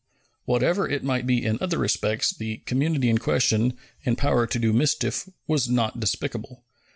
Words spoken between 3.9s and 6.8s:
in power to do mischief, was not despicable.